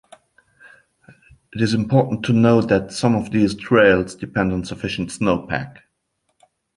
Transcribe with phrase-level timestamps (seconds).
[1.53, 5.83] It is important to note that some of these trails depend on sufficient snowpack.